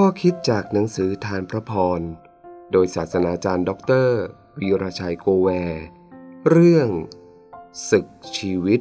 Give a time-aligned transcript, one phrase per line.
[0.00, 2.00] ข้อคิดจากหนังสือธารพระพร
[2.72, 4.20] โดยศาสนาจารย์ด็อกเตอร์
[4.60, 5.48] วีรชัยโกแวร์
[6.48, 6.88] เรื่อง
[7.90, 8.06] ศึก
[8.36, 8.80] ชีวิต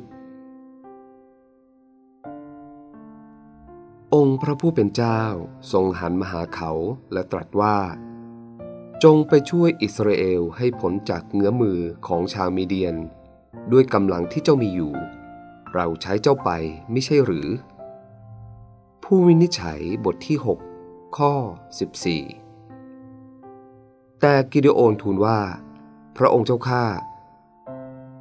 [4.13, 5.21] องค์พระผู้เป็นเจ้า
[5.71, 6.71] ทรงหันมาหาเขา
[7.13, 7.77] และตรัสว่า
[9.03, 12.95] จงไปช่วยอิสราเอลให้พ้นจากเงื้อมมือของชาวมีเดียน
[13.71, 14.93] ด้วยกำลังที่เจ้ามีอยู่
[15.73, 16.49] เราใช้เจ้าไป
[16.91, 17.47] ไม่ใช่หรือ
[19.03, 20.74] ผู้วินิจฉัยบทที่ 6
[21.17, 21.35] ข้อ
[22.55, 25.39] 14 แต่กิเดโอนทูลว่า
[26.17, 26.85] พระองค์เจ้าข้า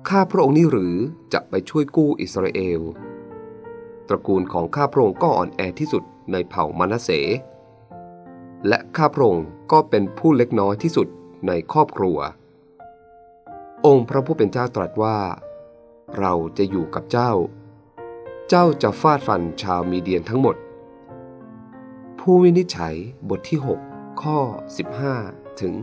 [0.09, 0.95] ข้าพระองค์นี่หรือ
[1.33, 2.81] จะไปช่วยกู้อิสราเอล
[4.09, 7.11] ตระกูลของข้าพระองค์ก็อ่อนแอที่สุดในเผ่ามานาเส
[8.69, 11.09] และข้าพระองค์ก็เป็นผู้เล็กน้อยที่สุด
[11.47, 12.19] ในครอบครัว
[13.87, 15.19] องค์พระผู้เป็นเจ้าตรัสว่า
[16.19, 17.33] เราจะอยู่กับเจ้า
[18.49, 20.57] เจ้าจะฟาดฟันชาวมีเดียนทั้งหมด
[22.29, 22.95] ผู้วินิจฉัย
[23.31, 23.59] บทที่
[23.91, 24.39] 6 ข้อ
[25.01, 25.75] 15 ถึง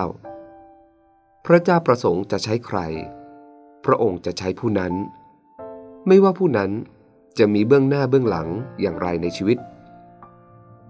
[1.46, 2.78] พระเจ้าประสงค์จะใช้ใคร
[3.84, 4.92] พระองค์จะใช้ผู้นั้น
[6.06, 6.70] ไม่ว่าผู้นั้น
[7.38, 8.48] จะมีเบื้องหน้าเบื้องหลัง
[8.80, 9.58] อย่างไรในชีวิต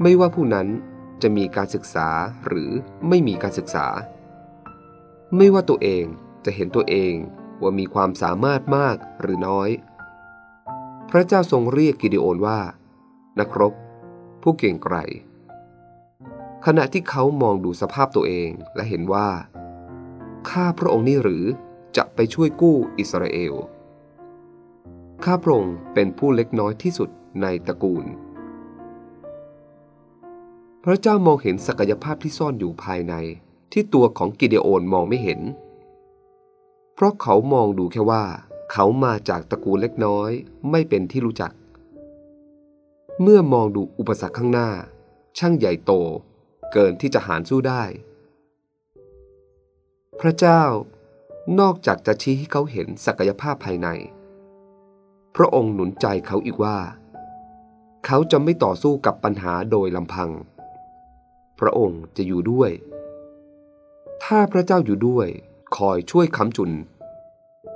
[0.02, 0.66] ไม่ว่าผู้นั้น
[1.22, 2.08] จะมีการศึกษา
[2.46, 2.70] หรือ
[3.08, 3.86] ไม่มีการศึกษา
[5.34, 6.04] ไม่ว่าตัวเอง
[6.44, 7.14] จะเห็นตัวเอง
[7.62, 9.70] ว่ามีความสามารถมากหรือน้อย
[11.10, 12.60] พระเจ้าทรงเรียกกิเดโอนว่า
[13.38, 13.74] นักรบ
[14.42, 14.96] ผู้เก่งไกร
[16.66, 19.28] ขณะที่เขามองดูสภาพตัวเองและเห็นว่า
[20.50, 21.44] ข้าพระองค์นี่หรือ
[21.96, 23.54] จะไปช่วยกู้อิสราเอล
[25.24, 27.10] ข้าพระองค์เป็นผู้เล็กน้อยที่สุด
[27.42, 28.04] ในตระกูล
[30.84, 33.14] พระเจ้ามองเห็นศักยภาพที่ซ่อนอยู่ภายใน
[33.72, 35.40] ที่ตัวของกิเดโอนมองไม่เห็น
[36.94, 38.24] เพราะเขามองดูแค่ว่า
[38.72, 40.30] เขามาจากตระกูลเล็กน้อย
[40.70, 41.52] ไม่เป็นที่รู้จัก
[43.22, 44.70] เมื่อมองดูอุปสรรคข้างหน้า
[45.38, 45.92] ช่างใหญ่โต
[46.72, 47.82] เกินที่จะหารสู้ได้
[50.20, 50.62] พระเจ้า
[51.60, 53.88] นอกจากจะชี้ให้เขาเห็นศักยภาพภายใน
[55.36, 56.78] พระองค์หนุนใจเขาอีกว่า
[58.06, 60.30] เขาจะไม่ต่อสู้กับปัญหาโดยลำพัง
[61.58, 62.70] พระองค์จะอยู่ด้วย
[64.30, 65.28] ถ้าพระเจ้าอยู่ด้วย
[65.76, 66.72] คอยช่วยค้ำจุน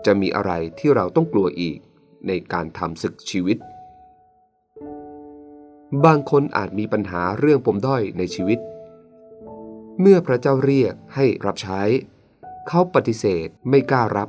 [0.07, 1.79] จะมีอะไรที่เราต้องกลัวอีก
[2.27, 3.59] ในการทำศึกชีวิต
[6.05, 8.59] บางคนอาจมีปัญหาเรื่องปมด้อยในชีวิต
[10.01, 11.81] เมื่อพระเจ้าเรียกให้รับใช้
[12.69, 14.29] เขาปฏิเสธไม่กล้ารับ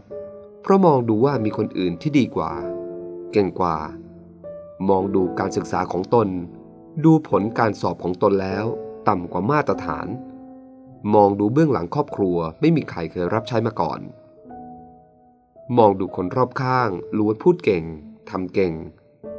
[0.61, 2.51] เพราะมองดูว่ามีคนอื่นที่ดีกว่า
[3.31, 3.77] เก่งกว่า
[4.89, 6.27] มองดูการศึกษาของตน
[7.05, 8.65] ดูผลการสอบของตนแล้ว
[9.07, 10.07] ต่ำกว่ามาตรฐาน
[11.15, 13.99] มองดูเบื้องหลังครอบครัวไม่มีใครเคยรับใช้มาก่อน
[15.77, 17.83] มองดูคนรอบข้างล้วนพูดเก่ง
[18.29, 18.73] ทำเก่ง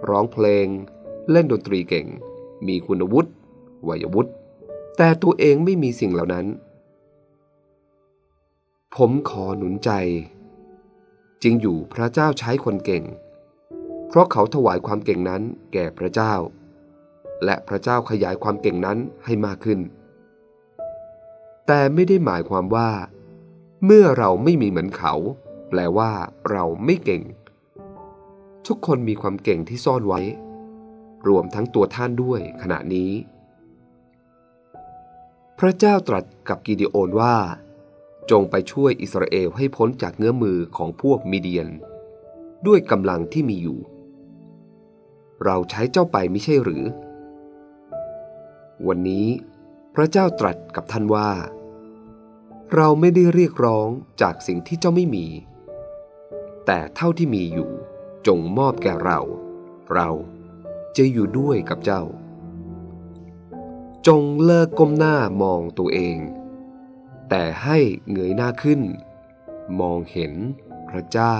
[0.08, 0.66] ร้องเพลง
[1.30, 2.06] เล่นดนตรีเก่ง
[2.66, 3.30] มีคุณวุฒิ
[3.88, 4.32] วัยวุฒิ
[4.96, 6.46] แต่ตัวเองไม่มีสิ่งเหล่านั้น
[8.96, 9.90] ผมขอหนุนใจ
[11.42, 13.04] จริงอยู่พระเจ้าใช้คนเก่ง
[14.08, 16.34] เพราะเขาถวายความเก่งนั้นแก่พระเจ้า
[17.44, 19.78] และพระเจ้าขยายความเก่งนั้นให้มากขึ้น
[21.74, 22.90] แต่ไม่ได้หมายความว่า
[23.84, 25.14] เมื่อเราไม่มีเหมือนเขา
[25.68, 26.12] แปลว่า
[26.50, 27.22] เราไม่เก่ง
[28.66, 30.20] ทุกคนมีความเก่งที่ซ่อนไว้
[31.28, 33.12] รวมทั้งตัวท่านด้วยขณะนี้
[35.58, 37.36] พระเจ้าตรัสกับกิเดโอนว่า
[38.30, 41.68] จงไปช่วยอิสราเอลให้พ้นจากเงื้อมือของพวกมีเดียน
[42.66, 43.78] ด้วยกำลังที่มีอยู่
[45.44, 46.84] เราใช้เจ้าไปไม่ใช่หรือ
[48.86, 49.26] วันนี้
[49.94, 51.30] พระเจ้าตรัสกับท่านว่า
[52.78, 53.88] เราไม่ได้เรียกร้อง
[54.20, 55.26] จากสิ่งที่เจ้าไม่มี
[56.66, 57.70] แต่เท่าที่มีอยู่
[58.26, 59.20] จงมอบแก่เรา
[59.94, 60.10] เรา
[60.96, 62.02] จะอยู่ด้วยกับเจ้า
[64.06, 66.18] จงเลิกก้มหน้ามองตัวเอง
[67.28, 67.78] แต่ให้
[68.10, 68.80] เงยหน้าขึ้น
[69.80, 70.32] มองเห็น
[70.88, 71.38] พระเจ้า